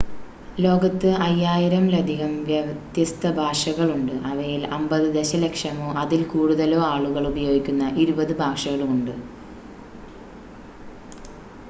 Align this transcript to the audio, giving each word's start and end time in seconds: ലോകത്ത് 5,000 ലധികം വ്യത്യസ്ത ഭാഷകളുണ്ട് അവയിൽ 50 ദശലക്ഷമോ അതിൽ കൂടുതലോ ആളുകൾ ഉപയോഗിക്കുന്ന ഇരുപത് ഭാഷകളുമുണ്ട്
ലോകത്ത് 0.57 1.09
5,000 1.23 1.57
ലധികം 1.91 2.31
വ്യത്യസ്ത 2.47 3.31
ഭാഷകളുണ്ട് 3.35 4.15
അവയിൽ 4.29 4.63
50 4.77 5.11
ദശലക്ഷമോ 5.17 5.89
അതിൽ 6.03 6.23
കൂടുതലോ 6.33 6.79
ആളുകൾ 6.89 7.25
ഉപയോഗിക്കുന്ന 7.31 7.83
ഇരുപത് 8.03 8.33
ഭാഷകളുമുണ്ട് 8.41 9.13